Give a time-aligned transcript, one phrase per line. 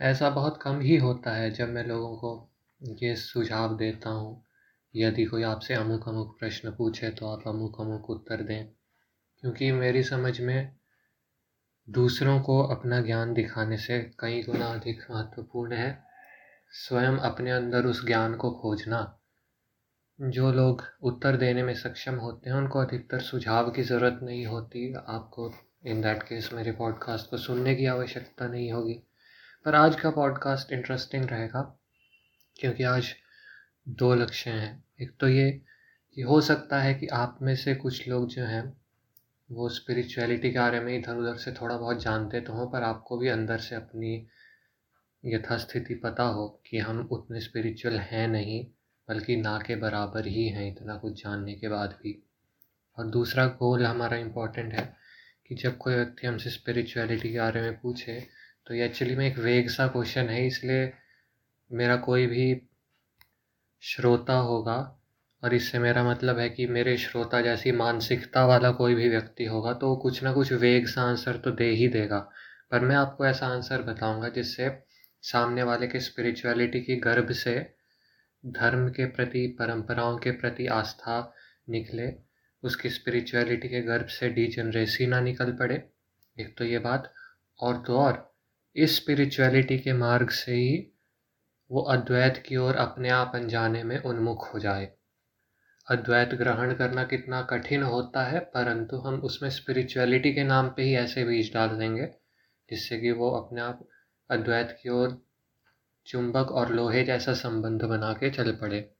[0.00, 4.42] ऐसा बहुत कम ही होता है जब मैं लोगों को ये सुझाव देता हूँ।
[4.94, 8.66] यदि कोई आपसे अमुक अमुक प्रश्न पूछे तो आप अमुक अमुक उत्तर दें,
[9.42, 10.74] क्योंकि मेरी समझ में
[11.88, 16.02] दूसरों को अपना ज्ञान दिखाने से कई गुना अधिक महत्वपूर्ण है
[16.72, 19.00] स्वयं अपने अंदर उस ज्ञान को खोजना।
[20.18, 24.92] जो लोग उत्तर देने में सक्षम होते हैं, उनको अधिकतर सुझाव की ज़रूरत नहीं होती।
[24.94, 25.52] आपको
[25.86, 29.03] इन दैट केस मेरे पॉडकास्ट को सुनने की आवश्यकता नहीं होगी।
[29.64, 31.78] पर आज का पॉडकास्ट इंटरेस्टिंग रहेगा,
[32.56, 33.14] क्योंकि आज
[33.88, 35.62] दो लक्ष्य हैं। एक तो ये
[36.14, 38.76] कि हो सकता है कि आप में से कुछ लोग जो हैं,
[39.50, 43.18] वो स्पिरिचुअलिटी के बारे में इधर उधर से थोड़ा बहुत जानते तो हों, पर आपको
[43.18, 44.28] भी अंदर से अपनी
[45.24, 48.66] यथास्थिति पता हो कि हम उतने स्पिरिचुअल हैं नहीं,
[49.08, 52.28] बल्कि ना के बराबर ही हैं, इतना कुछ जानने के बाद भी।
[52.98, 54.96] और दूसरा गोल हमारा इम्पोर्टेंट है
[55.48, 59.38] कि जब कोई व्यक्ति हमसे स्पिरिचुअलिटी के बारे में पूछे तो ये एक्चुअली में एक
[59.38, 60.92] वेग सा क्वेश्चन है, इसलिए
[61.70, 62.62] मेरा कोई भी
[63.82, 64.76] श्रोता होगा
[65.42, 69.72] और इससे मेरा मतलब है कि मेरे श्रोता जैसी मानसिकता वाला कोई भी व्यक्ति होगा
[69.72, 72.18] तो कुछ ना कुछ वेग सा आंसर तो दे ही देगा।
[72.70, 74.70] पर मैं आपको ऐसा आंसर बताऊँगा जिससे
[75.22, 77.54] सामने वाले के स्पिरिचुअलिटी की गर्भ से
[78.44, 81.32] धर्म के प्रति, परंपराओं के प्रति आस्था
[81.68, 82.12] निकले,
[82.62, 85.82] उसकी स्पिरिचुअलिटी के गर्भ से डीजनरेसी ना निकल पड़े।
[86.36, 87.12] एक तो ये बात,
[87.60, 88.33] और तो और।
[88.76, 90.92] इस स्पिरिचुअलिटी के मार्ग से ही
[91.70, 94.92] वो अद्वैत की ओर अपने आप अनजाने में उन्मुख हो जाए।
[95.90, 100.94] अद्वैत ग्रहण करना कितना कठिन होता है, परंतु हम उसमें स्पिरिचुअलिटी के नाम पे ही
[100.94, 102.06] ऐसे बीज डाल देंगे,
[102.70, 103.88] जिससे कि वो अपने आप
[104.30, 105.26] अद्वैत की ओर
[106.06, 108.90] चुंबक और लोहे जैसा संबंध बना के चल पड़े।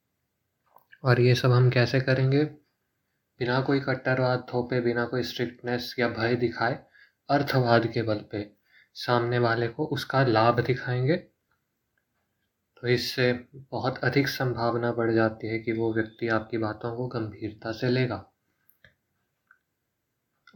[1.05, 2.45] और ये सब हम कैसे करेंगे?
[3.39, 6.79] बिना कोई कट्टरवाद, थोपे, बिना कोई स्ट्रिक्टनेस या भय दिखाए,
[7.31, 8.64] अर्थवाद के बल पे।
[8.95, 11.17] सामने वाले को उसका लाभ दिखाएँगे।
[12.81, 17.73] तो इससे बहुत अधिक संभावना बढ़ जाती है कि वो व्यक्ति आपकी बातों को गंभीरता
[17.73, 18.33] से लेगा।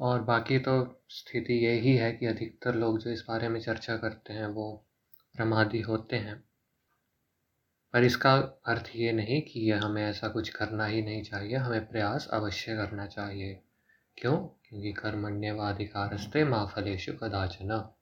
[0.01, 4.33] और बाकी तो स्थिति यही है कि अधिकतर लोग जो इस बारे में चर्चा करते
[4.33, 4.87] हैं, वो
[5.37, 6.45] प्रमादी होते हैं।
[7.93, 8.35] पर इसका
[8.67, 12.77] अर्थ ये नहीं कि ये हमें ऐसा कुछ करना ही नहीं चाहिए, हमें प्रयास अवश्य
[12.77, 13.63] करना चाहिए।
[14.19, 14.37] क्यों?
[14.37, 17.98] क्योंकि कर्मण्यवाधिकारस्ते माँ फलेशु कदाचना।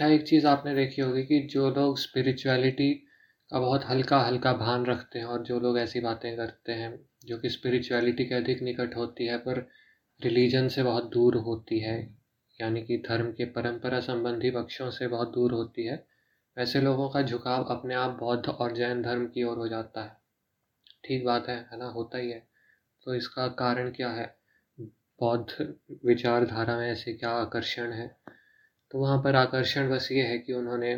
[0.00, 2.92] अच्छा एक चीज़ आपने देखी होगी कि जो लोग स्पिरिचुअलिटी
[3.50, 7.38] का बहुत हल्का हल्का भान रखते हैं और जो लोग ऐसी बातें करते हैं, जो
[7.38, 9.68] कि स्पिरिचुअलिटी के अधिक निकट होती है, पर
[10.20, 12.16] रिलीजन से बहुत दूर होती है,
[12.60, 16.06] यानी कि धर्म के परंपरा संबंधी पक्षों से बहुत दूर होती है,
[16.58, 20.16] वैसे लोगों का झुकाव अपने आप बौद्ध और जैन धर्म की ओर हो जाता है।
[21.04, 21.86] ठीक बात है है ना?
[21.86, 22.46] होता ही है।
[23.04, 24.36] तो इसका कारण क्या है?
[25.20, 25.74] बौद्ध
[26.04, 28.16] विचारधारा में ऐसे क्या आकर्षण है?
[28.90, 30.96] तो वहाँ पर आकर्षण बस ये है कि उन्होंने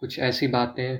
[0.00, 0.98] कुछ ऐसी बातें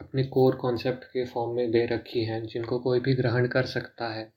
[0.00, 4.08] अपने कोर कॉन्सेप्ट के फॉर्म में दे रखी हैं, जिनको कोई भी ग्रहण कर सकता
[4.08, 4.32] है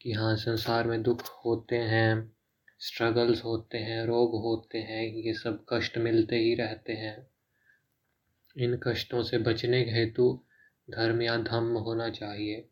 [0.00, 2.32] कि हाँ संसार में दुख होते हैं
[2.78, 7.26] स्ट्रगल्स होते हैं, रोग होते हैं, ये सब कष्ट मिलते ही रहते हैं।
[8.56, 10.40] इन कष्टों से बचने के हेतु
[10.90, 12.68] धर्म या धम्म होना चाहिए।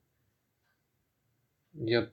[1.77, 2.13] जब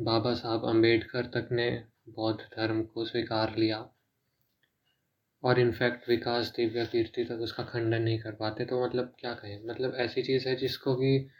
[0.00, 3.88] बाबा साहब अंबेडकर तक ने बौद्ध धर्म को स्वीकार लिया
[5.42, 9.64] और इनफैक्ट विकास दिव्या कीर्ति तक उसका खंडन नहीं कर पाते तो मतलब क्या कहें?
[9.64, 11.30] मतलब ऐसी चीज़ है जिसको कि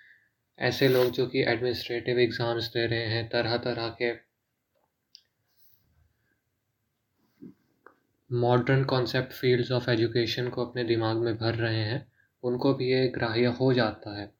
[0.58, 4.12] ऐसे लोग जो कि एडमिनिस्ट्रेटिव एग्ज़ाम्स दे रहे हैं तरह तरह के
[8.30, 12.12] modern concept fields of education को अपने दिमाग में भर रहे हैं,
[12.44, 14.32] उनको भी ये ग्राह्य हो जाता है।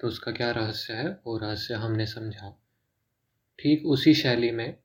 [0.00, 1.08] तो उसका क्या रहस्य है?
[1.26, 2.58] वो रहस्य हमने समझा।
[3.58, 4.76] ठीक उसी शैली में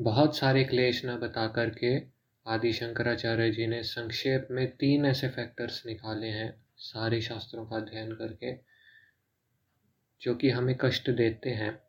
[0.00, 2.15] बहुत सारे क्लेश न बता करके
[2.46, 8.12] आदि शंकराचार्य जी ने संक्षेप में तीन ऐसे फैक्टर्स निकाले हैं सारे शास्त्रों का अध्ययन
[8.12, 8.54] करके,
[10.20, 11.82] जो कि हमें कष्ट देते हैं।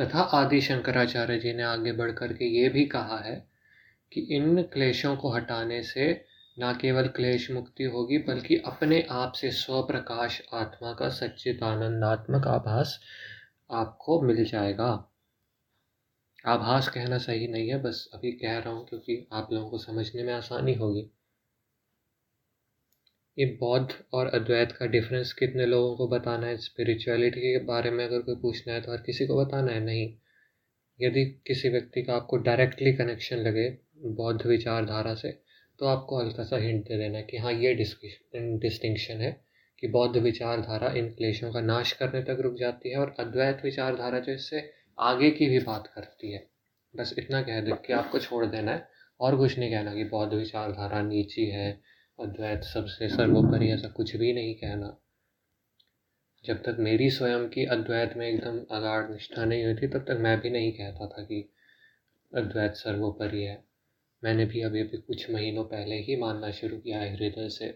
[0.00, 3.48] तथा आदि शंकराचार्य जी ने आगे बढ़ करके ये भी कहा है
[4.12, 6.24] कि इन क्लेशों को हटाने से
[6.60, 13.00] न केवल क्लेश मुक्ति होगी, बल्कि अपने आप से स्वप्रकाश, आत्मा का सच्चित आनंदात्मक आभास
[13.70, 15.10] आपको मिल जाएगा।
[16.44, 20.22] आभास कहना सही नहीं है, बस अभी कह रहा हूँ क्योंकि आप लोगों को समझने
[20.22, 21.10] में आसानी होगी।
[23.36, 28.04] ये बौद्ध और अद्वैत का डिफरेंस कितने लोगों को बताना है स्पिरिचुअलिटी के बारे में
[28.04, 30.12] अगर कोई पूछना है तो हर किसी को बताना है, नहीं।
[31.00, 33.68] यदि किसी व्यक्ति का आपको डायरेक्टली कनेक्शन लगे
[34.14, 35.30] बौद्ध विचारधारा से
[35.78, 39.30] तो आपको हल्का सा हिंट दे देना कि हाँ ये डिस्टिंक्शन है
[39.78, 44.18] कि बौद्ध विचारधारा इन क्लेशों का नाश करने तक रुक जाती है और अद्वैत विचारधारा
[44.18, 44.60] जो इससे
[44.98, 46.50] आगे की भी बात करती है।
[46.96, 48.88] बस इतना कह दे कि आपको छोड़ देना है।
[49.20, 51.80] और कुछ नहीं कहना कि बौद्ध विचारधारा नीची है,
[52.20, 54.96] अद्वैत सबसे सर्वोपरि ऐसा कुछ भी नहीं कहना।
[56.44, 60.18] जब तक मेरी स्वयं की अद्वैत में एकदम अगाढ़ निष्ठा नहीं हुई थी तब तक
[60.20, 61.52] मैं भी नहीं कहता था कि
[62.34, 63.64] अद्वैत सर्वोपरि है।
[64.24, 67.68] मैंने भी अभी अभी कुछ महीनों पहले ही मानना शुरू किया है हृदय से।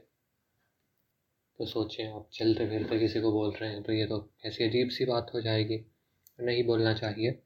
[1.58, 4.88] तो सोचें आप चलते फिरते किसी को बोल रहे हैं तो ये तो ऐसी अजीब
[4.88, 5.91] सी बात हो जाएगी।
[6.40, 7.42] नहीं बोलना चाहिए।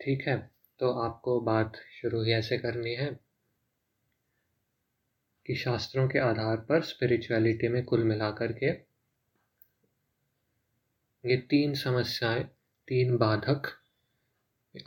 [0.00, 3.20] ठीक है तो आपको बात शुरू ही ऐसे करनी है
[5.46, 8.66] कि शास्त्रों के आधार पर स्पिरिचुअलिटी में कुल मिलाकर के
[11.24, 12.44] ये तीन समस्याएँ,
[12.88, 13.62] तीन बाधक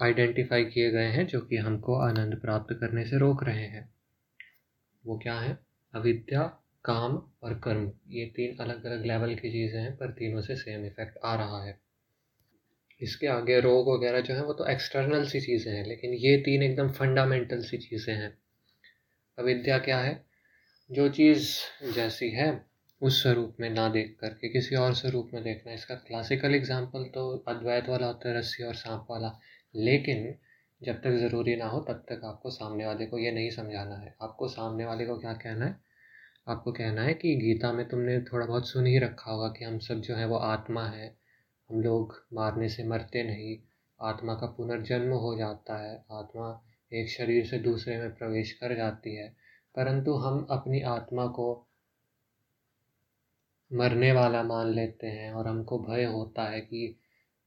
[0.02, 3.94] आइडेंटिफाई किए गए हैं जो कि हमको आनंद प्राप्त करने से रोक रहे हैं।
[5.06, 5.58] वो क्या है?
[5.94, 6.44] अविद्या
[6.88, 10.86] काम और कर्म, ये तीन अलग अलग लेवल की चीज़ें हैं, पर तीनों से सेम
[10.86, 11.80] इफ़ेक्ट आ रहा है।
[13.02, 16.64] इसके आगे रोग वगैरह जो है, वो तो एक्सटर्नल सी चीज़ें हैं, लेकिन ये तीन
[16.64, 18.38] एकदम फंडामेंटल सी चीज़ें हैं।
[19.38, 20.26] अविद्या क्या है?
[20.90, 21.50] जो चीज़
[21.96, 22.66] जैसी है,
[23.02, 27.30] उस स्वरूप में ना देख करके, किसी और स्वरूप में देखना। इसका क्लासिकल एग्ज़ाम्पल तो
[27.48, 29.40] अद्वैत वाला होता है रस्सी और सांप वाला,
[29.76, 30.36] लेकिन
[30.82, 34.16] जब तक ज़रूरी ना हो, तब तक आपको सामने वाले को ये नहीं समझाना है।
[34.22, 35.87] आपको सामने वाले को क्या कहना है?
[36.48, 39.80] आपको कहना है कि गीता में तुमने थोड़ा बहुत सुन ही रखा होगा कि हम
[39.80, 41.18] सब जो है वो आत्मा है।
[41.70, 43.58] हम लोग मारने से मरते नहीं,
[44.02, 46.64] आत्मा का पुनर्जन्म हो जाता है, आत्मा
[46.94, 49.36] एक शरीर से दूसरे में प्रवेश कर जाती है।
[49.76, 51.68] परंतु हम अपनी आत्मा को
[53.74, 57.00] मरने वाला मान लेते हैं और हमको भय होता है कि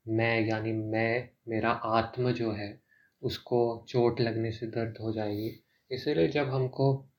[0.08, 2.81] मैं यानी मैं, मेरा आत्म जो है,
[3.23, 7.10] उसको चोट लगने से दर्द हो जाएगी। इसीलिए जब हमको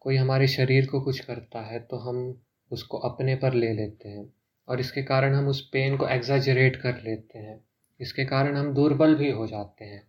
[0.00, 2.42] कोई हमारे शरीर को कुछ करता है तो हम
[2.72, 4.34] उसको अपने पर ले लेते हैं।
[4.68, 7.64] और इसके कारण हम उस पेन को एग्जाजरेट कर लेते हैं।
[8.00, 10.08] इसके कारण हम दुर्बल भी हो जाते हैं।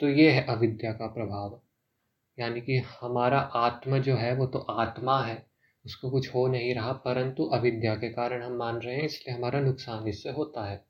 [0.00, 1.60] तो ये है अविद्या का प्रभाव।
[2.38, 5.46] यानी कि हमारा आत्मा जो है, वो तो आत्मा है,
[5.86, 9.60] उसको कुछ हो नहीं रहा, परंतु अविद्या के कारण हम मान रहे हैं, इसलिए हमारा
[9.60, 10.84] नुकसान इससे होता है।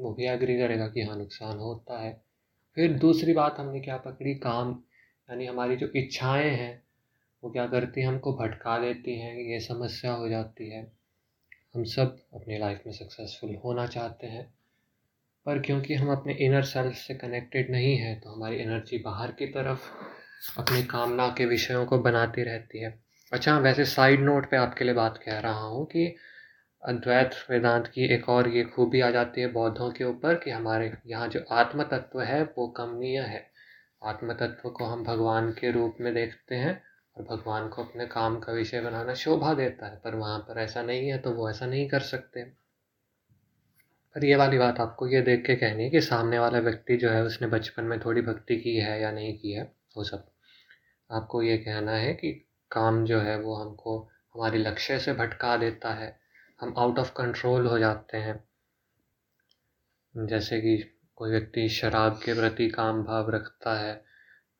[0.00, 2.24] वो भी एग्री करेगा कि हाँ नुकसान होता है।
[2.74, 4.34] फिर दूसरी बात हमने क्या पकड़ी?
[4.34, 4.82] काम।
[5.28, 6.82] यानी हमारी जो इच्छाएँ हैं,
[7.42, 10.86] वो क्या करती हैं, हमको भटका देती हैं ये समस्या हो जाती है।
[11.74, 14.44] हम सब अपनी लाइफ में सक्सेसफुल होना चाहते हैं,
[15.46, 19.46] पर क्योंकि हम अपने इनर सेल्फ से कनेक्टेड नहीं है तो हमारी एनर्जी बाहर की
[19.46, 19.88] तरफ़
[20.58, 22.98] अपनी कामना के विषयों को बनाती रहती है।
[23.32, 26.06] अच्छा वैसे साइड नोट पे आपके लिए बात कह रहा हूँ कि
[26.82, 30.92] अद्वैत वेदांत की एक और ये खूबी आ जाती है बौद्धों के ऊपर कि हमारे
[31.06, 33.46] यहाँ जो आत्म तत्व है, वो कमनीय है।
[34.02, 36.82] आत्म तत्व को हम भगवान के रूप में देखते हैं
[37.16, 40.82] और भगवान को अपने काम का विषय बनाना शोभा देता है, पर वहाँ पर ऐसा
[40.82, 42.44] नहीं है तो वो ऐसा नहीं कर सकते।
[44.14, 47.10] पर ये वाली बात आपको ये देख के कहनी है कि सामने वाला व्यक्ति जो
[47.10, 50.30] है, उसने बचपन में थोड़ी भक्ति की है या नहीं की है, वो सब।
[51.10, 55.94] आपको ये कहना है कि काम जो है, वो हमको हमारे लक्ष्य से भटका देता
[55.94, 56.18] है।
[56.60, 58.44] हम आउट ऑफ़ कंट्रोल हो जाते हैं।
[60.26, 64.04] जैसे कि कोई व्यक्ति शराब के प्रति काम भाव रखता है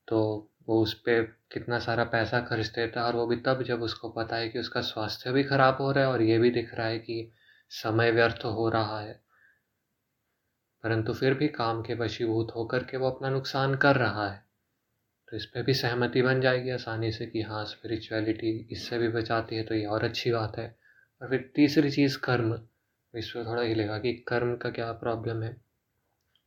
[0.07, 3.81] तो वो उस पर कितना सारा पैसा खर्च देता है और वो भी तब जब
[3.81, 6.73] उसको पता है कि उसका स्वास्थ्य भी खराब हो रहा है और ये भी दिख
[6.73, 7.31] रहा है कि
[7.69, 9.21] समय व्यर्थ हो रहा है।
[10.83, 14.45] परंतु फिर भी काम के वशीभूत होकर के वो अपना नुकसान कर रहा है।
[15.31, 19.55] तो इस पर भी सहमति बन जाएगी आसानी से कि हाँ स्पिरिचुअलिटी इससे भी बचाती
[19.55, 20.77] है तो ये और अच्छी बात है।
[21.21, 22.67] और फिर तीसरी चीज़ कर्म।
[23.15, 25.68] इस पर थोड़ा हिलेगा कि कर्म का क्या प्रॉब्लम है।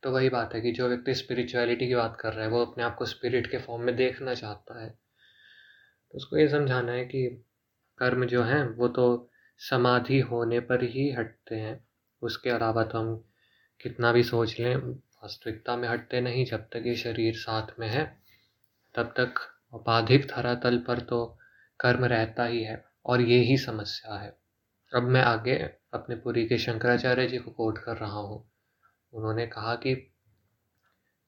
[0.03, 2.83] तो वही बात है कि जो व्यक्ति स्पिरिचुअलिटी की बात कर रहा है, वो अपने
[2.83, 7.45] आप को स्पिरिट के फॉर्म में देखना चाहता है। तो उसको ये समझाना है कि
[7.97, 11.87] कर्म जो हैं, वो तो समाधि होने पर ही हटते हैं।
[12.21, 13.23] उसके अलावा तो हम
[13.81, 18.17] कितना भी सोच लें, वास्तविकता में हटते नहीं जब तक ये शरीर साथ में है।
[18.95, 19.33] तब तक
[19.73, 21.37] उपाधिक धरातल पर तो
[21.79, 24.37] कर्म रहता ही है और ये ही समस्या है।
[24.95, 25.55] अब मैं आगे
[25.93, 28.52] अपने पुरी के शंकराचार्य जी को कोट कर रहा हूँ।
[29.13, 30.09] उन्होंने कहा कि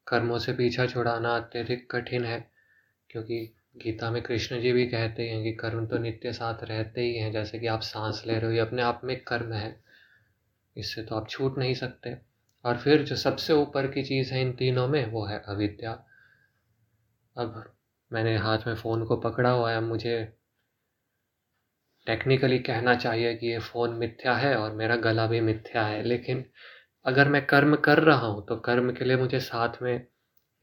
[0.08, 2.52] कर्मों से पीछा छुड़ाना अत्यधिक कठिन है,
[3.10, 7.16] क्योंकि गीता में कृष्ण जी भी कहते हैं कि कर्म तो नित्य साथ रहते ही
[7.16, 9.82] हैं, जैसे कि आप सांस ले रहे हो, ये अपने आप में कर्म है।
[10.78, 12.18] इससे तो आप छूट नहीं सकते।
[12.66, 15.92] और फिर जो सबसे ऊपर की चीज़ है इन तीनों में, वो है अविद्या।
[17.38, 17.76] अब
[18.14, 20.34] मैंने हाथ में फ़ोन को पकड़ा हुआ है मुझे
[22.06, 26.46] टेक्निकली कहना चाहिए कि ये फ़ोन मिथ्या है और मेरा गला भी मिथ्या है, लेकिन
[27.06, 30.08] अगर मैं कर्म कर रहा हूँ तो कर्म के लिए मुझे साथ में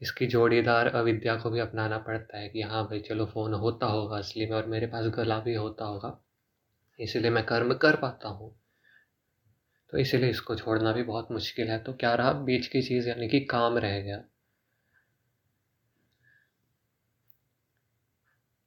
[0.01, 4.17] इसकी जोड़ीदार अविद्या को भी अपनाना पड़ता है कि हाँ भाई, चलो फ़ोन होता होगा
[4.17, 6.17] असली में और मेरे पास गला भी होता होगा।
[6.99, 8.55] इसलिए मैं कर्म कर पाता हूँ।
[9.93, 12.31] तो इसीलिए इसको छोड़ना भी बहुत मुश्किल है। तो क्या रहा?
[12.33, 14.23] बीच की चीज़ यानी कि काम रह गया।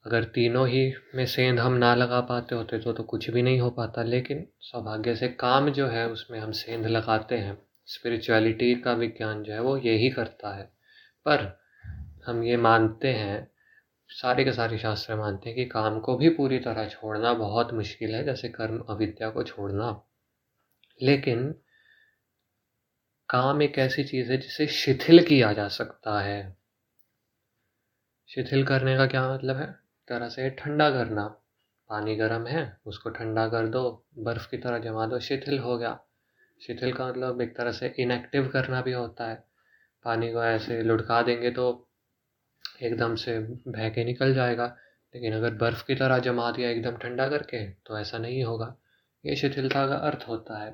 [0.06, 3.61] अगर तीनों ही में सेंध हम ना लगा पाते होते तो तो कुछ भी नहीं
[3.61, 8.93] हो पाता। लेकिन सौभाग्य से काम जो है, उसमें हम सेंध लगाते हैं। स्पिरिचुअलिटी का
[8.93, 10.64] विज्ञान जो है वो यही करता है।
[11.28, 11.61] पर
[12.26, 13.50] हम ये मानते हैं,
[14.09, 18.14] सारे के सारे शास्त्र मानते हैं कि काम को भी पूरी तरह छोड़ना बहुत मुश्किल
[18.14, 20.02] है, जैसे कर्म अविद्या को छोड़ना।
[21.02, 21.55] लेकिन
[23.28, 26.57] काम एक ऐसी चीज़ है जिसे शिथिल किया जा सकता है।
[28.28, 29.73] शिथिल करने का क्या मतलब है?
[30.09, 31.26] तरह से ठंडा करना।
[31.88, 36.06] पानी गर्म है, उसको ठंडा कर दो, बर्फ़ की तरह जमा दो, शिथिल हो गया।
[36.61, 39.45] शिथिल का मतलब एक तरह से इनएक्टिव करना भी होता है।
[40.05, 41.67] पानी को ऐसे लुढ़का देंगे तो
[42.83, 44.67] एकदम से बह के निकल जाएगा।
[45.15, 48.75] लेकिन अगर बर्फ़ की तरह जमा दिया एकदम ठंडा करके तो ऐसा नहीं होगा।
[49.25, 50.71] ये शिथिलता का अर्थ होता है।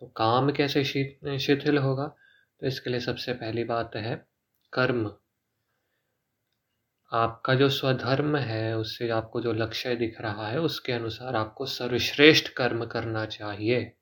[0.00, 2.06] तो काम कैसे शिथिल होगा?
[2.60, 4.14] तो इसके लिए सबसे पहली बात है
[4.72, 5.10] कर्म।
[7.12, 12.48] आपका जो स्वधर्म है, उससे आपको जो लक्ष्य दिख रहा है, उसके अनुसार आपको सर्वश्रेष्ठ
[12.48, 13.92] कर्म करना चाहिए।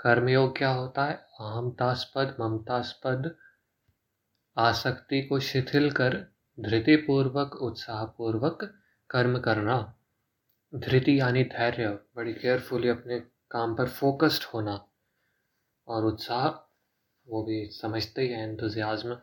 [0.00, 1.14] कर्मयोग क्या होता है?
[1.14, 3.36] अहमतास्पद ममतास्पद,
[4.58, 6.26] आसक्ति को शिथिल कर,
[6.60, 9.98] धृतिपूर्वक, उत्साहपूर्वक कर्म करना।
[10.74, 14.86] धृति यानी धैर्य, बड़ी केयरफुली अपने काम पर फोकस्ड होना।
[15.88, 16.76] और उत्साह,
[17.26, 19.18] वो भी समझते ही है एंथुजियाज्म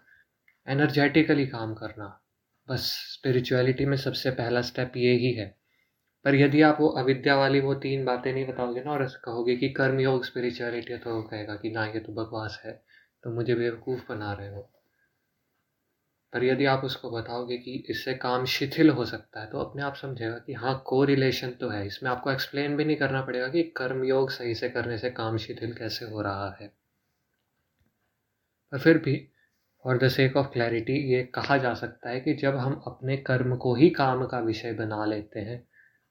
[0.67, 2.21] एनर्जेटिकली काम करना।
[2.69, 2.81] बस
[3.13, 5.56] स्पिरिचुअलिटी में सबसे पहला स्टेप ये ही है।
[6.27, 9.69] पर यदि आप वो अविद्या वाली वो तीन बातें नहीं बताओगे ना और कहोगे कि
[9.69, 12.71] कर्म योग स्पिरिचुअलिटी है तो वो कहेगा कि ना, ये तो बकवास है
[13.23, 14.69] तो मुझे बेवकूफ़ बना रहे हो।
[16.33, 19.95] पर यदि आप उसको बताओगे कि इससे काम शिथिल हो सकता है तो अपने आप
[19.95, 23.63] समझेगा कि हाँ को रिलेशन तो है। इसमें आपको एक्सप्लेन भी नहीं करना पड़ेगा कि
[23.77, 26.71] कर्मयोग सही से करने से काम शिथिल कैसे हो रहा है।
[28.73, 29.15] पर फिर भी
[29.85, 33.55] for the sake of clarity ये कहा जा सकता है कि जब हम अपने कर्म
[33.55, 35.63] को ही काम का विषय बना लेते हैं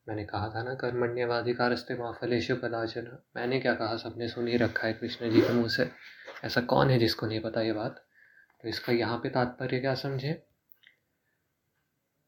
[0.06, 3.96] मैंने कहा था ना कर्मण्यवाधिकारस्ते माफलेश पदाचन मैंने क्या कहा?
[3.96, 5.90] सबने सुन ही रखा है कृष्ण जी के मुँह से।
[6.44, 8.04] ऐसा कौन है जिसको नहीं पता ये बात?
[8.62, 10.42] तो इसका यहाँ पे तात्पर्य क्या समझे?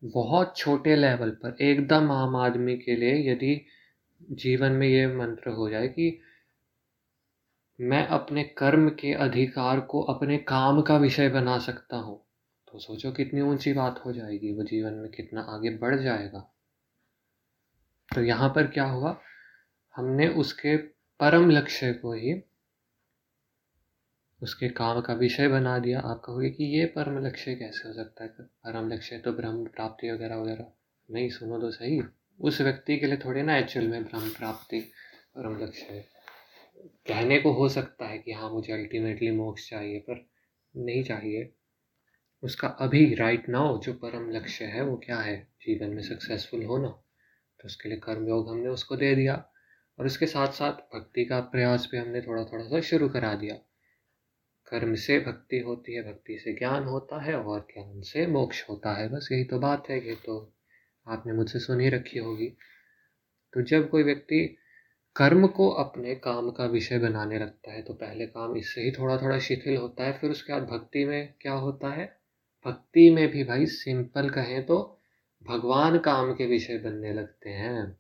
[0.02, 3.60] बहुत छोटे लेवल पर, एकदम आम आदमी के लिए यदि
[4.32, 6.20] जीवन में ये मंत्र हो जाए कि
[7.78, 12.16] मैं अपने कर्म के अधिकार को अपने काम का विषय बना सकता हूँ
[12.68, 16.48] तो सोचो कितनी ऊँची बात हो जाएगी, वो जीवन में कितना आगे बढ़ जाएगा।
[18.14, 19.20] तो यहाँ पर क्या हुआ?
[19.96, 20.76] हमने उसके
[21.20, 22.42] परम लक्ष्य को ही
[24.42, 28.24] उसके काम का विषय बना दिया। आप कहोगे कि ये परम लक्ष्य कैसे हो सकता
[28.24, 28.28] है?
[28.28, 30.72] परम लक्ष्य तो ब्रह्म प्राप्ति वगैरह वगैरह।
[31.10, 32.02] नहीं, सुनो तो सही।
[32.40, 34.80] उस व्यक्ति के लिए थोड़ी ना एक्चुअल में ब्रह्म प्राप्ति
[35.36, 36.04] परम लक्ष्य
[37.06, 40.28] कहने को हो सकता है कि हाँ मुझे अल्टीमेटली मोक्ष चाहिए, पर
[40.76, 41.54] नहीं चाहिए।
[42.42, 45.48] उसका अभी राइट नाउ जो परम लक्ष्य है, वो क्या है?
[45.62, 47.02] जीवन में सक्सेसफुल होना
[47.60, 49.44] तो उसके लिए कर्मयोग हमने उसको दे दिया।
[49.98, 53.54] और उसके साथ साथ भक्ति का प्रयास भी हमने थोड़ा थोड़ा सा शुरू करा दिया।
[54.66, 58.92] कर्म से भक्ति होती है, भक्ति से ज्ञान होता है और ज्ञान से मोक्ष होता
[58.92, 60.54] है। बस यही तो बात है कि तो
[61.06, 62.46] आपने मुझसे सुनी रखी होगी।
[63.52, 64.56] तो जब कोई व्यक्ति
[65.16, 69.16] कर्म को अपने काम का विषय बनाने लगता है तो पहले काम इससे ही थोड़ा
[69.16, 72.18] थोड़ा शिथिल होता है, फिर उसके बाद भक्ति में क्या होता है?
[72.66, 74.97] भक्ति में भी भाई सिंपल कहें तो
[75.48, 77.98] भगवान काम के विषय बनने लगते हैं।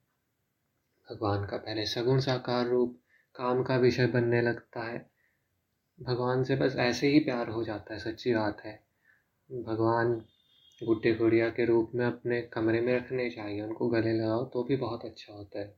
[1.10, 3.00] भगवान का पहले सगुण साकार रूप
[3.34, 5.10] काम का विषय बनने लगता है।
[6.02, 8.82] भगवान से बस ऐसे ही प्यार हो जाता है, सच्ची बात है।
[9.52, 10.24] भगवान
[10.82, 14.76] गुड्डे गुड़िया के रूप में अपने कमरे में रखने चाहिए, उनको गले लगाओ तो भी
[14.76, 15.76] बहुत अच्छा होता है।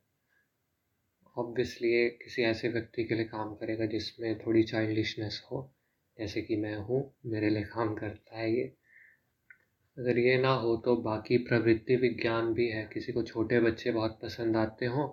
[1.39, 5.75] ऑब्वियसली ये किसी ऐसे व्यक्ति के लिए काम करेगा जिसमें थोड़ी चाइल्डिशनेस हो।
[6.19, 8.80] जैसे कि मैं हूँ, मेरे लिए काम करता है ये।
[9.97, 14.19] अगर ये ना हो तो बाकी प्रवृत्ति विज्ञान भी है। किसी को छोटे बच्चे बहुत
[14.23, 15.09] पसंद आते हों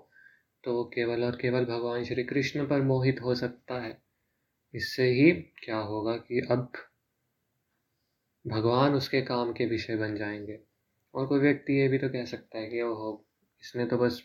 [0.63, 3.97] तो केवल और केवल भगवान श्री कृष्ण पर मोहित हो सकता है।
[4.73, 6.71] इससे ही क्या होगा कि अब
[8.45, 10.59] भगवान उसके काम के विषय बन जाएँगे।
[11.13, 13.25] और कोई व्यक्ति ये भी तो कह सकता है कि ओहो,
[13.61, 14.21] इसने तो बस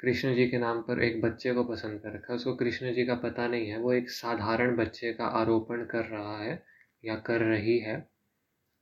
[0.00, 3.06] कृष्ण जी के नाम पर एक बच्चे को पसंद कर रखा है। उसको कृष्ण जी
[3.06, 6.62] का पता नहीं है। वो एक साधारण बच्चे का आरोपण कर रहा है
[7.04, 8.15] या कर रही है।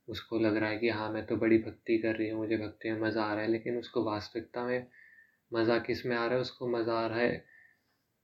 [0.07, 2.91] उसको लग रहा है कि हाँ मैं तो बड़ी भक्ति कर रही हूँ, मुझे भक्ति
[2.91, 4.87] में मज़ा आ रहा है, लेकिन उसको वास्तविकता में
[5.51, 7.43] मज़ा किसमें आ रहा है, उसको मज़ा आ रहा है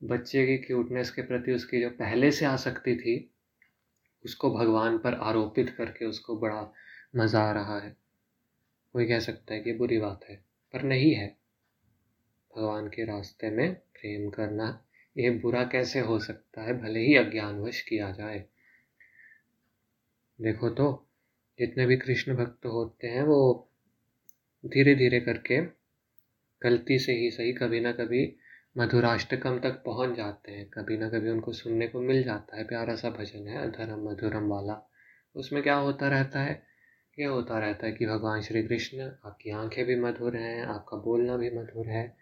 [0.01, 3.33] बच्चे की क्यूटनेस के प्रति उसकी जो पहले से आसक्ति थी,
[4.25, 6.61] उसको भगवान पर आरोपित करके उसको बड़ा
[7.15, 7.95] मज़ा आ रहा है।
[8.95, 10.35] कोई कह सकता है कि बुरी बात है,
[10.73, 11.27] पर नहीं है।
[12.53, 14.67] भगवान के रास्ते में प्रेम करना,
[15.15, 18.43] ये बुरा कैसे हो सकता है, भले ही अज्ञानवश किया जाए।
[20.39, 20.91] देखो तो
[21.62, 23.70] जितने भी कृष्ण भक्त होते हैं, वो
[24.65, 25.62] धीरे धीरे करके
[26.63, 28.36] गलती से ही सही कभी ना कभी
[28.77, 32.96] मधुराष्टकम तक पहुँच जाते हैं। कभी ना कभी उनको सुनने को मिल जाता है, प्यारा
[32.96, 34.89] सा भजन है, अधरम मधुरम वाला।
[35.36, 36.63] उसमें क्या होता रहता है?
[37.20, 41.38] ये होता रहता है कि भगवान श्री कृष्ण, आपकी आँखें भी मधुर हैं, आपका बोलना
[41.38, 42.18] भी मधुर है,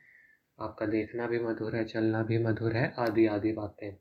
[0.59, 3.95] आपका देखना भी मधुर है, चलना भी मधुर है आदि आदि बातें।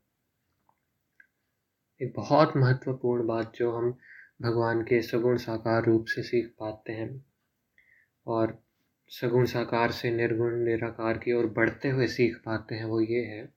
[2.02, 3.99] एक बहुत महत्वपूर्ण बात जो हम
[4.42, 7.25] भगवान के सगुण साकार रूप से सीख पाते हैं
[8.26, 8.62] और
[9.09, 13.54] सगुण साकार से निर्गुण, निराकार की ओर बढ़ते हुए सीख पाते हैं, वो ये है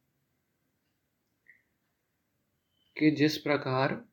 [2.97, 4.05] कि जिस प्रकार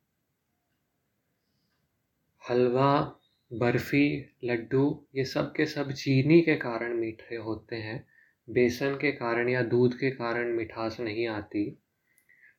[2.51, 3.21] हलवा,
[3.53, 8.07] बर्फ़ी, लड्डू, ये सब के सब चीनी के कारण मीठे होते हैं,
[8.51, 11.79] बेसन के कारण या दूध के कारण मिठास नहीं आती,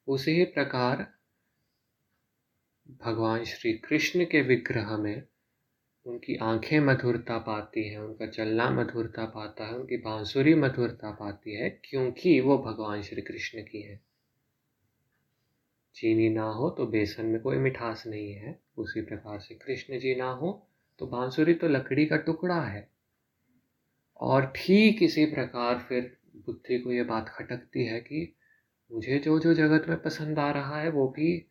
[0.07, 1.18] उसी प्रकार
[2.89, 5.23] भगवान श्री कृष्ण के विग्रह में
[6.05, 11.69] उनकी आँखें मधुरता पाती हैं, उनका चलना मधुरता पाता है, उनकी बांसुरी मधुरता पाती है,
[11.69, 14.01] क्योंकि वो भगवान श्री कृष्ण की है।
[15.95, 20.15] चीनी ना हो तो बेसन में कोई मिठास नहीं है, उसी प्रकार से कृष्ण जी
[20.15, 20.67] ना हो
[20.99, 22.89] तो बांसुरी तो लकड़ी का टुकड़ा है।
[24.19, 28.35] और ठीक इसी प्रकार फिर बुद्धि को ये बात खटकती है कि
[28.91, 31.45] मुझे जो जो जगत में पसंद आ रहा है, वो भी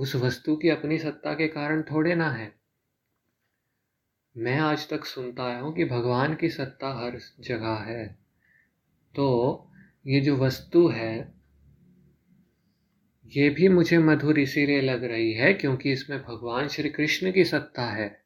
[0.00, 2.54] उस वस्तु की अपनी सत्ता के कारण थोड़े ना है।
[4.36, 8.18] मैं आज तक सुनता आया हूँ कि भगवान की सत्ता हर जगह है।
[9.14, 9.68] तो
[10.06, 11.34] ये जो वस्तु है,
[13.36, 17.84] ये भी मुझे मधुर इसीलिए लग रही है क्योंकि इसमें भगवान श्री कृष्ण की सत्ता
[17.84, 18.24] है।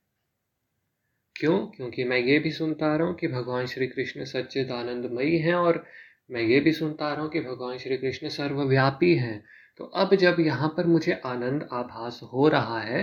[1.36, 1.66] क्यों?
[1.66, 5.54] क्योंकि मैं ये भी सुनता आ रहा हूँ कि भगवान श्री कृष्ण सच्चिद आनंदमयी हैं
[5.54, 5.86] और
[6.30, 9.44] मैं ये भी सुनता आ रहा हूँ कि भगवान श्री कृष्ण सर्वव्यापी हैं।
[9.80, 13.02] तो अब जब यहाँ पर मुझे आनंद आभास हो रहा है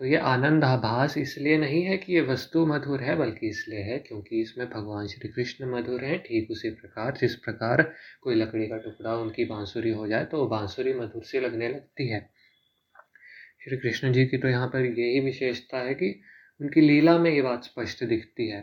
[0.00, 3.98] तो ये आनंद आभास इसलिए नहीं है कि ये वस्तु मधुर है, बल्कि इसलिए है
[3.98, 7.82] क्योंकि इसमें भगवान श्री कृष्ण मधुर हैं, ठीक उसी प्रकार, जिस प्रकार
[8.22, 12.08] कोई लकड़ी का टुकड़ा उनकी बांसुरी हो जाए तो वो बांसुरी मधुर से लगने लगती
[12.08, 12.20] है।
[13.64, 16.14] श्री कृष्ण जी की तो यहाँ पर यही विशेषता है कि
[16.60, 18.62] उनकी लीला में ये बात स्पष्ट दिखती है।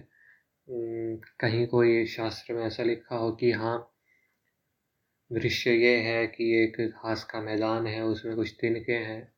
[1.42, 3.78] कहीं कोई शास्त्र में ऐसा लिखा हो कि हाँ
[5.34, 9.34] दृश्य ये है कि एक घास का मैदान है, उसमें कुछ तिनके हैं।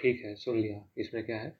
[0.00, 1.58] ठीक है, सुन लिया। इसमें क्या है?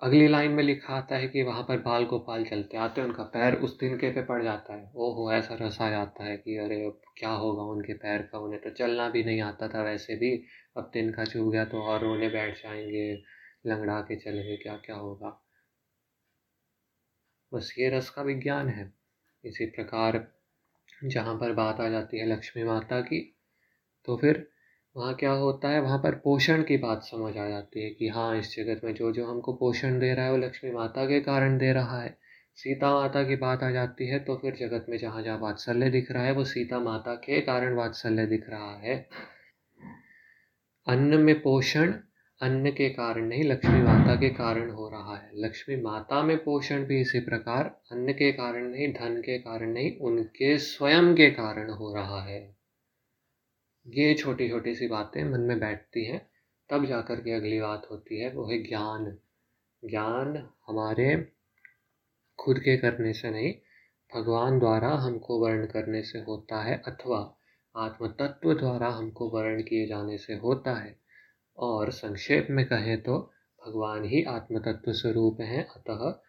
[0.00, 3.22] अगली लाइन में लिखा आता है कि वहाँ पर बाल गोपाल चलते आते हैं, उनका
[3.22, 7.00] पैर उस तिनके पे पड़ जाता है। ओहो, ऐसा रस जाता है कि अरे, अब
[7.16, 8.38] क्या होगा उनके पैर का?
[8.38, 10.44] उन्हें तो चलना भी नहीं आता था वैसे भी।
[10.76, 13.22] अब तिनका चूक गया तो और रोने बैठ जाएँगे,
[13.66, 15.46] लंगड़ा के चलेंगे क्या क्या होगा?
[17.54, 18.92] बस ये रस का विज्ञान है।
[19.44, 20.35] इसी प्रकार
[21.04, 23.36] जहाँ पर बात आ जाती है लक्ष्मी माता की
[24.04, 24.48] तो फिर
[24.96, 25.80] वहाँ क्या होता है?
[25.80, 29.12] वहाँ पर पोषण की बात समझ आ जाती है कि हाँ इस जगत में जो
[29.12, 32.18] जो हमको पोषण दे रहा है, वो लक्ष्मी माता के कारण दे रहा है।
[32.56, 36.10] सीता माता की बात आ जाती है तो फिर जगत में जहाँ जहाँ वात्सल्य दिख
[36.12, 39.08] रहा है, वो सीता माता के कारण वात्सल्य दिख रहा है।
[40.86, 41.92] अन्न में पोषण,
[42.42, 46.84] अन्न के कारण नहीं, लक्ष्मी माता के कारण हो रहा है लक्ष्मी माता में पोषण
[46.84, 51.70] भी इसी प्रकार, अन्न के कारण नहीं, धन के कारण नहीं, उनके स्वयं के कारण
[51.70, 52.56] हो रहा है।
[53.88, 56.30] ये छोटी छोटी सी बातें मन में बैठती हैं,
[56.70, 59.18] तब जाकर के अगली बात होती है, वो है ज्ञान।
[59.84, 61.32] ज्ञान हमारे
[62.38, 63.54] खुद के करने से नहीं,
[64.14, 67.36] भगवान द्वारा हमको वर्ण करने से होता है अथवा
[67.76, 70.98] आत्म तत्व द्वारा हमको वर्ण किए जाने से होता है।
[71.58, 73.32] और संक्षेप में कहें तो
[73.66, 76.20] भगवान ही आत्मतत्व स्वरूप हैं, अतः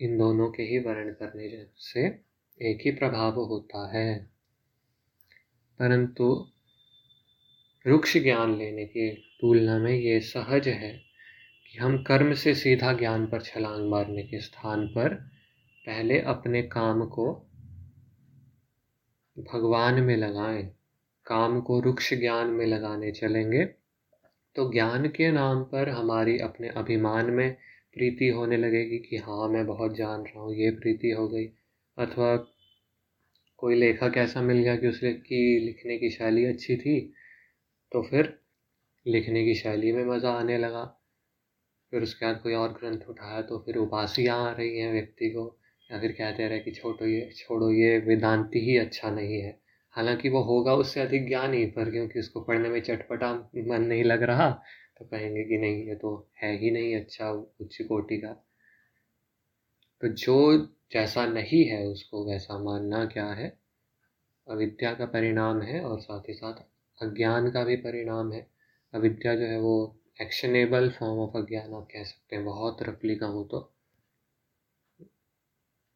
[0.00, 2.06] इन दोनों के ही वर्ण करने से
[2.62, 4.18] एक ही प्रभाव होता है।
[5.78, 6.46] परंतु
[7.86, 11.00] रुक्ष ज्ञान लेने की तुलना में ये सहज है
[11.72, 15.14] कि हम कर्म से सीधा ज्ञान पर छलांग मारने के स्थान पर
[15.86, 17.50] पहले अपने काम को
[19.38, 20.62] भगवान में लगाएँ,
[21.26, 23.83] काम को रुक्ष ज्ञान में लगाने चलेंगे
[24.56, 27.50] तो ज्ञान के नाम पर हमारी अपने अभिमान में
[27.96, 31.46] प्रीति होने लगेगी कि हाँ मैं बहुत जान रहा हूँ, ये प्रीति हो गई।
[31.98, 32.36] अथवा
[33.58, 37.00] कोई लेखक ऐसा मिल गया कि उसकी लिखने की शैली अच्छी थी
[37.92, 38.34] तो फिर
[39.06, 40.84] लिखने की शैली में मज़ा आने लगा।
[41.92, 45.44] फिर उसके बाद कोई और ग्रंथ उठाया तो फिर उपासियाँ आ रही हैं व्यक्ति को,
[45.90, 49.58] या फिर कहते रहे कि छोटो ये, छोड़ो ये, वेदांति ही अच्छा नहीं है।
[49.96, 53.32] हालाँकि वो होगा उससे अधिक ज्ञान ही पर, क्योंकि उसको पढ़ने में चटपटा
[53.68, 54.50] मन नहीं लग रहा
[54.98, 58.32] तो कहेंगे कि नहीं, ये तो है ही नहीं अच्छा उच्च कोटि का।
[60.02, 60.36] तो जो
[60.92, 63.58] जैसा नहीं है उसको वैसा मानना क्या है?
[64.48, 66.62] अविद्या का परिणाम है और साथ ही साथ
[66.98, 68.46] अज्ञान का भी परिणाम है।
[68.94, 69.74] अविद्या जो है वो
[70.22, 73.73] एक्शनेबल फॉर्म ऑफ़ अज्ञान आप कह सकते हैं, बहुत रफली कहूँ तो।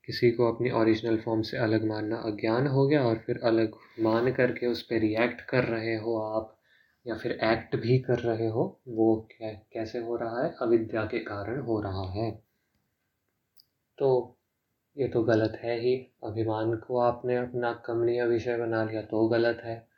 [0.08, 4.32] किसी को अपनी ओरिजिनल फॉर्म से अलग मानना अज्ञान हो गया और फिर अलग मान
[4.32, 6.58] करके उस पर रिएक्ट कर रहे हो आप
[7.06, 10.54] या फिर एक्ट भी कर रहे हो, वो क्या कैसे हो रहा है?
[10.62, 12.42] अविद्या के कारण हो रहा है।
[13.98, 14.38] तो
[14.98, 19.60] ये तो गलत है ही। अभिमान को आपने अपना कमनीय विषय बना लिया तो गलत
[19.64, 19.88] है।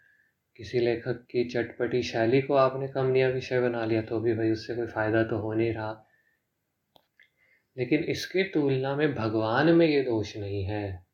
[0.57, 4.75] किसी लेखक की चटपटी शैली को आपने कमनीय विषय बना लिया तो भी भाई उससे
[4.75, 6.07] कोई फ़ायदा तो हो नहीं रहा।
[7.81, 11.07] लेकिन इसकी तुलना में भगवान में ये दोष नहीं है।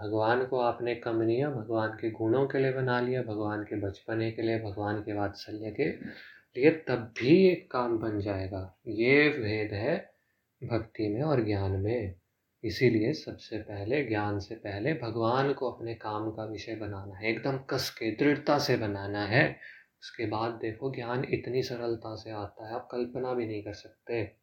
[0.00, 4.30] भगवान को आपने कम लिया, भगवान के गुणों के लिए बना लिया, भगवान के बचपने
[4.30, 9.72] के लिए, भगवान के वात्सल्य के लिए, तब भी एक काम बन जाएगा। ये भेद
[9.72, 10.12] है
[10.64, 12.14] भक्ति में और ज्ञान में।
[12.64, 17.58] इसीलिए सबसे पहले, ज्ञान से पहले भगवान को अपने काम का विषय बनाना है। एकदम
[17.58, 19.56] कस के, दृढ़ता से बनाना है।
[20.02, 24.41] उसके बाद देखो, ज्ञान इतनी सरलता से आता है, आप कल्पना भी नहीं कर सकते।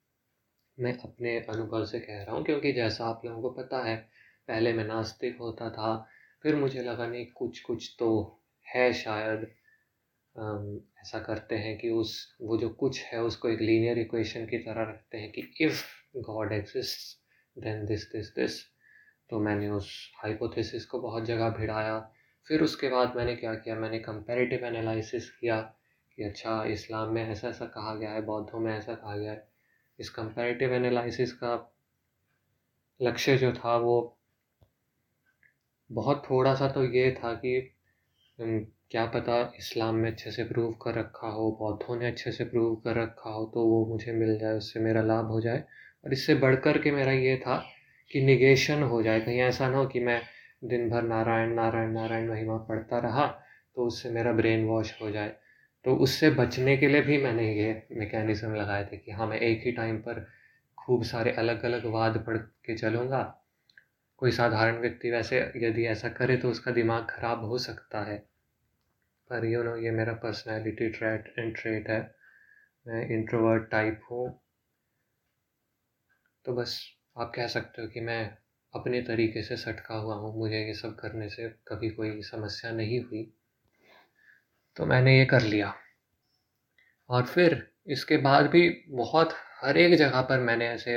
[0.80, 3.96] मैं अपने अनुभव से कह रहा हूँ, क्योंकि जैसा आप लोगों को पता है,
[4.48, 5.96] पहले मैं नास्तिक होता था,
[6.44, 8.10] फिर मुझे लगा नहीं कुछ कुछ तो
[8.68, 9.48] है शायद।
[11.02, 14.90] ऐसा करते हैं कि उस, वो जो कुछ है, उसको एक लीनियर इक्वेशन की तरह
[14.90, 15.84] रखते हैं कि if
[16.18, 17.18] God exist
[17.58, 18.60] then this this this
[19.30, 19.90] तो मैंने उस
[20.24, 22.00] हाइपोथेसिस को बहुत जगह भिड़ाया।
[22.48, 25.60] फिर उसके बाद मैंने क्या किया, मैंने कंपेरेटिव एनालिसिस किया
[26.18, 29.48] कि अच्छा इस्लाम में ऐसा ऐसा कहा गया है, बौद्धों में ऐसा कहा गया है।
[30.00, 31.56] इस कंपैरेटिव एनालिसिस का
[33.02, 33.98] लक्ष्य जो था वो
[35.90, 37.60] बहुत थोड़ा सा तो ये था कि
[38.40, 42.76] क्या पता इस्लाम में अच्छे से प्रूव कर रखा हो, बौद्धों ने अच्छे से प्रूव
[42.76, 45.64] कर रखा हो तो वो मुझे मिल जाए, उससे मेरा लाभ हो जाए।
[46.06, 47.58] और इससे बढ़ कर के मेरा ये था
[48.12, 50.22] कि निगेशन हो जाए। कहीं ऐसा ना हो कि मैं
[50.64, 53.26] दिन भर नारायण नारायण नारायण महिमा पढ़ता रहा
[53.76, 55.36] तो उससे मेरा ब्रेन वॉश हो जाए।
[55.86, 59.64] तो उससे बचने के लिए भी मैंने ये मैकेनिज़्म लगाए थे कि हाँ मैं एक
[59.66, 60.26] ही टाइम पर
[60.78, 63.22] खूब सारे अलग अलग वाद पढ़ के चलूँगा।
[64.18, 68.18] कोई साधारण व्यक्ति वैसे यदि ऐसा करे तो उसका दिमाग ख़राब हो सकता है।
[69.30, 72.00] पर यू नो ये मेरा पर्सनैलिटी ट्रेट एंड ट्रेट है।
[72.86, 74.42] मैं इंट्रोवर्ट टाइप हूँ।
[76.46, 76.80] तो बस
[77.18, 78.24] आप कह सकते हो कि मैं
[78.74, 83.00] अपने तरीके से सटका हुआ हूँ। मुझे ये सब करने से कभी कोई समस्या नहीं
[83.04, 83.24] हुई।
[84.80, 85.74] तो मैंने ये कर लिया।
[87.10, 90.96] और फिर इसके बाद भी बहुत हर एक जगह पर मैंने ऐसे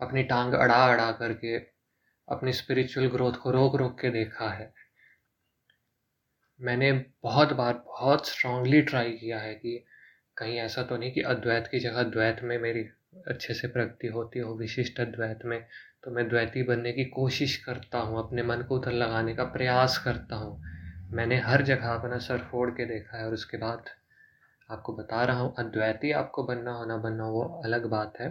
[0.00, 1.56] अपनी टांग अड़ा अड़ा करके
[2.28, 4.72] अपनी स्पिरिचुअल ग्रोथ को रोक रोक के देखा है।
[6.60, 9.84] मैंने बहुत बार बहुत स्ट्रांगली ट्राई किया है कि
[10.36, 12.80] कहीं ऐसा तो नहीं कि अद्वैत की जगह द्वैत में मेरी
[13.28, 15.60] अच्छे से प्रगति होती हो, विशिष्ट अद्वैत में
[16.04, 19.98] तो मैं द्वैती बनने की कोशिश करता हूँ, अपने मन को उधर लगाने का प्रयास
[19.98, 20.73] करता हूँ।
[21.14, 23.90] मैंने हर जगह अपना सर फोड़ के देखा है और उसके बाद
[24.70, 28.28] आपको बता रहा हूँ, अद्वैती आपको बनना होना बनना वो अलग बात है।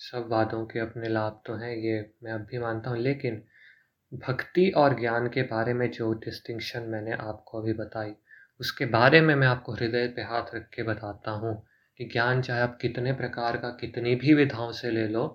[0.00, 3.42] सब वादों के अपने लाभ तो हैं, ये मैं अब भी मानता हूँ, लेकिन
[4.12, 8.12] भक्ति और ज्ञान के बारे में जो डिस्टिंक्शन मैंने आपको अभी बताई,
[8.60, 11.54] उसके बारे में मैं आपको हृदय पे हाथ रख के बताता हूँ
[12.00, 15.26] कि ज्ञान चाहे आप कितने प्रकार का कितनी भी विधाओं से ले लो,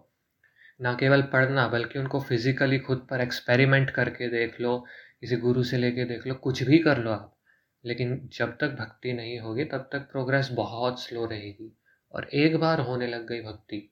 [0.80, 4.84] ना केवल पढ़ना बल्कि उनको फिज़िकली खुद पर एक्सपेरिमेंट करके देख लो
[5.22, 7.38] किसी गुरु से लेके देख लो, कुछ भी कर लो आप।
[7.86, 11.78] लेकिन जब तक भक्ति नहीं होगी, तब तक प्रोग्रेस बहुत स्लो रहेगी
[12.12, 13.92] और एक बार होने लग गई भक्ति।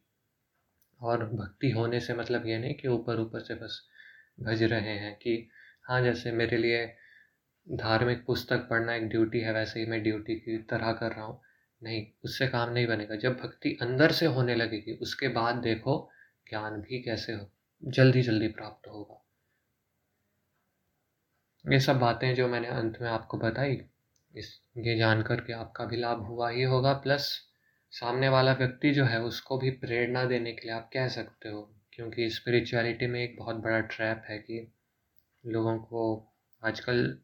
[1.02, 3.88] और भक्ति होने से मतलब ये नहीं कि ऊपर ऊपर से बस
[4.40, 5.50] भज रहे हैं कि
[5.84, 6.96] हाँ जैसे मेरे लिए
[7.72, 11.42] धार्मिक पुस्तक पढ़ना एक ड्यूटी है, वैसे ही मैं ड्यूटी की तरह कर रहा हूँ।
[11.84, 16.12] नहीं, उससे काम नहीं बनेगा। जब भक्ति अंदर से होने लगेगी, उसके बाद देखो
[16.50, 17.52] ज्ञान भी कैसे हो,
[17.84, 19.19] जल्दी जल्दी प्राप्त होगा।
[21.66, 23.82] ये सब बातें जो मैंने अंत में आपको बताई,
[24.36, 27.42] इस, ये जानकर के आपका भी लाभ हुआ ही होगा, प्लस
[27.92, 31.76] सामने वाला व्यक्ति जो है उसको भी प्रेरणा देने के लिए आप कह सकते हो,
[31.94, 34.72] क्योंकि स्पिरिचुअलिटी में एक बहुत बड़ा ट्रैप है कि
[35.46, 36.32] लोगों को
[36.64, 37.18] आजकल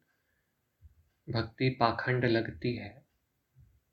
[1.29, 3.05] भक्ति पाखंड लगती है।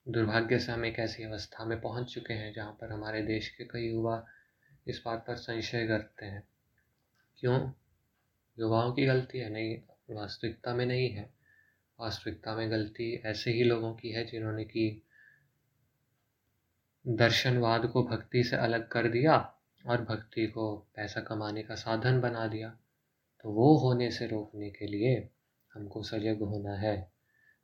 [0.08, 3.64] दुर्भाग्य से हम एक ऐसी अवस्था में पहुँच चुके हैं जहाँ पर हमारे देश के
[3.64, 4.26] कई युवा
[4.88, 6.42] इस बात पर संशय करते हैं।
[7.38, 7.72] क्यों?
[8.58, 9.78] युवाओं की गलती है, नहीं
[10.10, 11.34] वास्तविकता में नहीं है।
[12.00, 15.02] वास्तविकता में गलती ऐसे ही लोगों की है जिन्होंने की
[17.08, 19.54] दर्शनवाद को भक्ति से अलग कर दिया
[19.86, 22.78] और भक्ति को पैसा कमाने का साधन बना दिया।
[23.42, 25.30] तो वो होने से रोकने के लिए
[25.74, 27.12] हमको सजग होना है।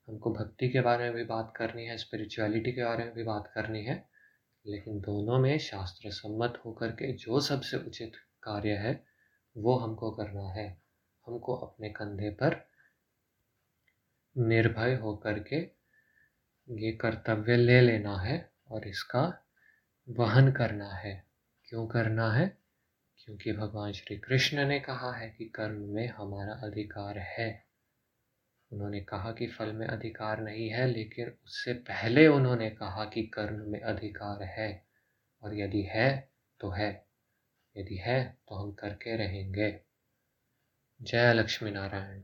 [0.08, 3.52] हमको भक्ति के बारे में भी बात करनी है स्पिरिचुअलिटी के बारे में भी बात
[3.54, 4.08] करनी है।
[4.66, 9.04] लेकिन दोनों में शास्त्र सम्मत होकर के जो सबसे उचित कार्य है,
[9.56, 10.87] वो हमको करना है।
[11.28, 12.68] हमको अपने कंधे पर
[14.38, 15.56] निर्भय होकर के
[16.70, 19.46] ये कर्तव्य ले लेना है और इसका
[20.08, 21.24] वहन करना है।
[21.64, 22.58] क्यों करना है?
[23.18, 27.64] क्योंकि भगवान श्री कृष्ण ने कहा है कि कर्म में हमारा अधिकार है।
[28.72, 33.70] उन्होंने कहा कि फल में अधिकार नहीं है, लेकिन उससे पहले उन्होंने कहा कि कर्म
[33.70, 34.86] में अधिकार है।
[35.42, 37.06] और यदि है तो है।
[37.76, 39.87] यदि है तो हम करके रहेंगे।
[41.00, 42.22] जय लक्ष्मी नारायण